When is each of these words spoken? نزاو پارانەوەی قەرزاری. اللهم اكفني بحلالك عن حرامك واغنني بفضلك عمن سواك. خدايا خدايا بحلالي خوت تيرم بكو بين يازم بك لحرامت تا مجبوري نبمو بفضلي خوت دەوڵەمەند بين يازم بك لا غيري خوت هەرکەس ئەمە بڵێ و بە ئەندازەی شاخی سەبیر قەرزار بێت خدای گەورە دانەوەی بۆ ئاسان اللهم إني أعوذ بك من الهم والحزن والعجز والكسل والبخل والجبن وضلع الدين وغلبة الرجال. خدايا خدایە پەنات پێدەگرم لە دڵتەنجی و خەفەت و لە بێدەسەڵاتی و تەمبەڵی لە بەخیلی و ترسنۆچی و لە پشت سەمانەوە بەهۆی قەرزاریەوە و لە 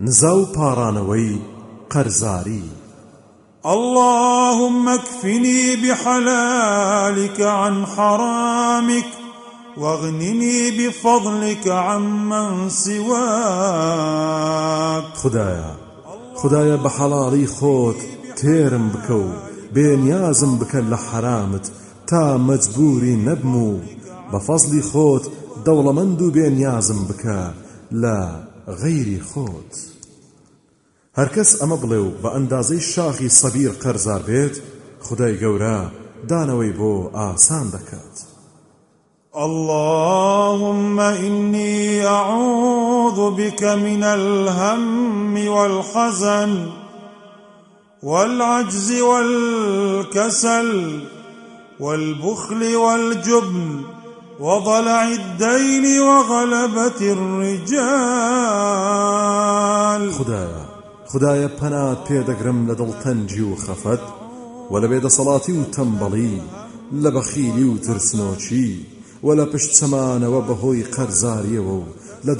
نزاو 0.00 0.44
پارانەوەی 0.54 1.40
قەرزاری. 1.90 2.64
اللهم 3.64 4.88
اكفني 4.88 5.76
بحلالك 5.76 7.40
عن 7.40 7.86
حرامك 7.86 9.04
واغنني 9.76 10.70
بفضلك 10.70 11.68
عمن 11.68 12.68
سواك. 12.70 13.06
خدايا 15.14 15.74
خدايا 16.34 16.76
بحلالي 16.76 17.46
خوت 17.46 17.96
تيرم 18.36 18.88
بكو 18.88 19.24
بين 19.74 20.06
يازم 20.06 20.58
بك 20.58 20.74
لحرامت 20.74 21.72
تا 22.06 22.36
مجبوري 22.36 23.16
نبمو 23.16 23.78
بفضلي 24.32 24.82
خوت 24.82 25.30
دەوڵەمەند 25.66 26.22
بين 26.22 26.60
يازم 26.60 27.04
بك 27.04 27.54
لا 27.90 28.55
غيري 28.68 29.20
خوت 29.20 29.74
هەرکەس 31.18 31.50
ئەمە 31.60 31.76
بڵێ 31.82 32.00
و 32.02 32.10
بە 32.22 32.28
ئەندازەی 32.34 32.80
شاخی 32.92 33.28
سەبیر 33.40 33.72
قەرزار 33.82 34.22
بێت 34.28 34.56
خدای 35.06 35.38
گەورە 35.42 35.78
دانەوەی 36.28 36.72
بۆ 36.78 36.94
ئاسان 37.16 37.68
اللهم 39.46 41.00
إني 41.00 42.06
أعوذ 42.06 43.36
بك 43.36 43.62
من 43.62 44.02
الهم 44.02 45.48
والحزن 45.48 46.70
والعجز 48.02 49.00
والكسل 49.00 50.70
والبخل 51.80 52.76
والجبن 52.76 53.95
وضلع 54.40 55.02
الدين 55.02 56.00
وغلبة 56.00 57.00
الرجال. 57.00 57.66
خدايا 60.12 60.66
خدایە 61.06 61.48
پەنات 61.60 61.98
پێدەگرم 62.08 62.58
لە 62.68 62.74
دڵتەنجی 62.80 63.44
و 63.50 63.56
خەفەت 63.64 64.04
و 64.70 64.80
لە 64.80 64.86
بێدەسەڵاتی 64.90 65.54
و 65.56 65.64
تەمبەڵی 65.76 66.36
لە 67.02 67.10
بەخیلی 67.16 67.64
و 67.64 67.78
ترسنۆچی 67.78 68.70
و 69.24 69.28
لە 69.38 69.44
پشت 69.52 69.72
سەمانەوە 69.80 70.40
بەهۆی 70.48 70.88
قەرزاریەوە 70.94 71.74
و 71.80 71.84
لە 72.26 72.34